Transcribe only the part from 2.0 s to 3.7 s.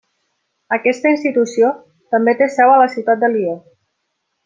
també té seu a la ciutat de Lió.